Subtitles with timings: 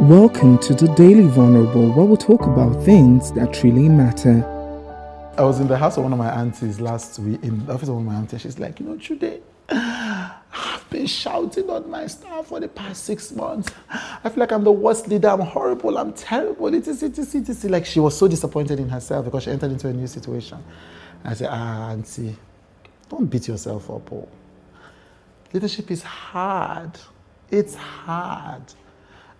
[0.00, 4.42] Welcome to the Daily Vulnerable, where we talk about things that really matter.
[5.36, 7.90] I was in the house of one of my aunties last week, in the office
[7.90, 8.40] of one of my aunties.
[8.40, 13.30] She's like, you know, today I've been shouting on my staff for the past six
[13.30, 13.74] months.
[13.90, 15.28] I feel like I'm the worst leader.
[15.28, 15.98] I'm horrible.
[15.98, 16.74] I'm terrible.
[16.74, 17.62] It is, it is, it is.
[17.66, 20.64] Like she was so disappointed in herself because she entered into a new situation.
[21.24, 22.34] I said, ah, auntie,
[23.10, 24.10] don't beat yourself up.
[24.10, 24.26] Oh.
[25.52, 26.92] Leadership is hard.
[27.50, 28.62] It's hard.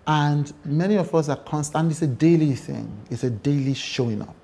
[0.07, 4.35] And many of us are constant, it's a daily thing, it's a daily showing up.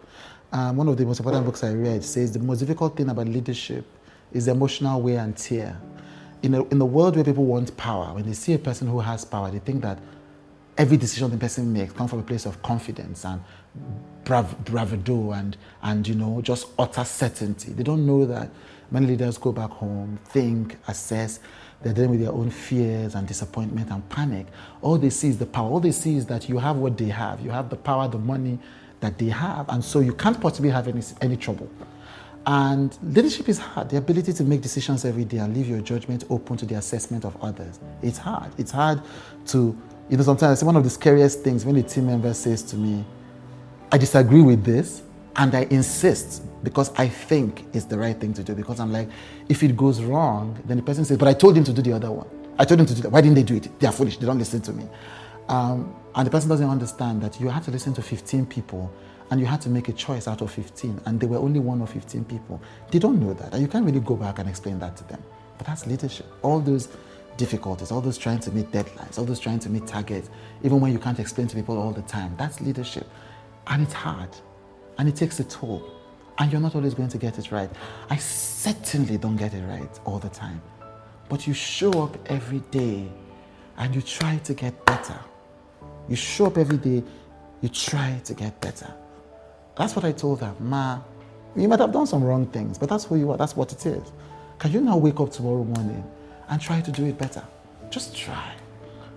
[0.53, 3.27] Um, one of the most important books I read says the most difficult thing about
[3.27, 3.85] leadership
[4.33, 5.81] is emotional wear and tear.
[6.43, 9.01] In, a, in the world where people want power, when they see a person who
[9.01, 9.99] has power, they think that
[10.79, 13.43] every decision the person makes comes from a place of confidence and
[14.25, 17.73] brav- bravado and, and, you know, just utter certainty.
[17.73, 18.51] They don't know that
[18.91, 21.41] many leaders go back home, think, assess,
[21.83, 24.47] they're dealing with their own fears and disappointment and panic.
[24.81, 25.71] All they see is the power.
[25.71, 27.41] All they see is that you have what they have.
[27.41, 28.59] You have the power, the money
[29.01, 29.69] that they have.
[29.69, 31.71] And so you can't possibly have any, any trouble.
[32.47, 33.91] And leadership is hard.
[33.91, 37.25] The ability to make decisions every day and leave your judgment open to the assessment
[37.25, 37.81] of others.
[38.03, 38.53] It's hard.
[38.57, 39.03] It's hard
[39.49, 39.77] to,
[40.09, 43.05] you know, sometimes one of the scariest things when a team member says to me,
[43.91, 45.03] I disagree with this,
[45.37, 48.55] and I insist because I think it's the right thing to do.
[48.55, 49.09] Because I'm like,
[49.49, 51.93] if it goes wrong, then the person says, But I told him to do the
[51.93, 52.27] other one.
[52.59, 53.13] I told him to do that.
[53.13, 53.79] Why didn't they do it?
[53.79, 54.17] They are foolish.
[54.17, 54.89] They don't listen to me.
[55.49, 58.91] Um, and the person doesn't understand that you had to listen to 15 people
[59.31, 61.83] and you had to make a choice out of 15, and they were only one
[61.83, 62.61] of 15 people.
[62.93, 63.53] They don't know that.
[63.53, 65.21] And you can't really go back and explain that to them.
[65.59, 66.27] But that's leadership.
[66.43, 66.89] All those
[67.37, 70.31] difficulties, all those trying to meet deadlines, all those trying to meet targets,
[70.63, 73.07] even when you can't explain to people all the time, that's leadership.
[73.67, 74.31] And it's hard
[74.99, 75.83] and it takes a toll.
[76.39, 77.71] And you're not always going to get it right.
[78.11, 80.61] I certainly don't get it right all the time.
[81.29, 83.09] But you show up every day
[83.79, 85.19] and you try to get better.
[86.09, 87.03] You show up every day,
[87.63, 88.93] you try to get better.
[89.77, 90.55] That's what I told her.
[90.61, 91.01] Ma,
[91.57, 93.37] you might have done some wrong things, but that's who you are.
[93.37, 94.13] That's what it is.
[94.59, 96.05] Can you now wake up tomorrow morning
[96.49, 97.43] and try to do it better?
[97.91, 98.55] Just try.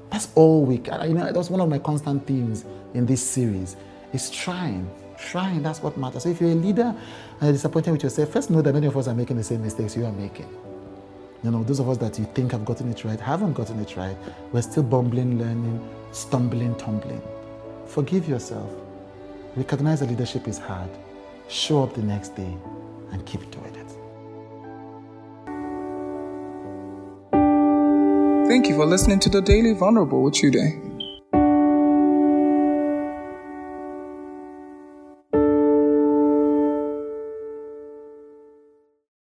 [0.09, 1.07] That's all we can.
[1.07, 3.75] You know, that's one of my constant themes in this series
[4.13, 4.89] is trying.
[5.19, 6.23] Trying, that's what matters.
[6.23, 8.95] So if you're a leader and you're disappointed with yourself, first know that many of
[8.97, 10.47] us are making the same mistakes you are making.
[11.43, 13.95] You know, those of us that you think have gotten it right haven't gotten it
[13.95, 14.17] right.
[14.51, 17.21] We're still bumbling, learning, stumbling, tumbling.
[17.85, 18.69] Forgive yourself.
[19.55, 20.89] Recognize that leadership is hard.
[21.47, 22.57] Show up the next day
[23.11, 23.87] and keep doing it.
[28.47, 30.88] Thank you for listening to the Daily Vulnerable with Chude.